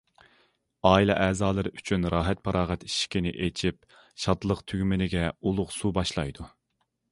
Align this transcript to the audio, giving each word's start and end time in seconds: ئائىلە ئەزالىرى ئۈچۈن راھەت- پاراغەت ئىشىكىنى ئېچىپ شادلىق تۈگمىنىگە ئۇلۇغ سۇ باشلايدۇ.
ئائىلە 0.91 1.17
ئەزالىرى 1.25 1.71
ئۈچۈن 1.79 2.07
راھەت- 2.13 2.41
پاراغەت 2.47 2.87
ئىشىكىنى 2.89 3.35
ئېچىپ 3.49 4.01
شادلىق 4.25 4.67
تۈگمىنىگە 4.73 5.25
ئۇلۇغ 5.31 5.77
سۇ 5.79 5.95
باشلايدۇ. 6.01 6.51